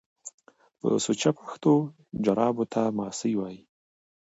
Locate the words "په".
0.79-0.87